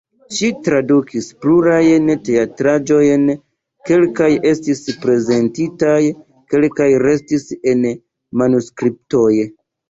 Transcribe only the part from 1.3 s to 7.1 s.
plurajn teatraĵojn, kelkaj estis prezentitaj, kelkaj